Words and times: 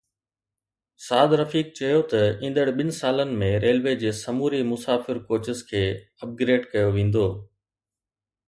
سعد 1.07 1.31
رفيق 1.41 1.67
چيو 1.79 1.99
ته 2.13 2.21
ايندڙ 2.45 2.63
ٻن 2.79 2.89
سالن 3.01 3.35
۾ 3.43 3.51
ريلوي 3.65 3.93
جي 4.05 4.15
سموري 4.23 4.63
مسافر 4.73 5.23
ڪوچز 5.29 5.63
کي 5.69 5.85
اپ 6.23 6.29
گريڊ 6.41 6.67
ڪيو 6.73 6.87
ويندو 6.97 7.27